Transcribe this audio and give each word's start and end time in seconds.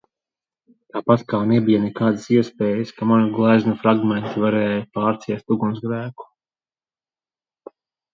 Tāpat 0.93 1.23
kā 1.33 1.39
nebija 1.49 1.81
nekādas 1.83 2.23
iespējas, 2.37 2.93
ka 3.01 3.07
manu 3.11 3.27
gleznu 3.35 3.73
fragmenti 3.83 4.41
varēja 4.45 4.79
pārciest 4.97 5.55
ugunsgrēku? 5.57 6.27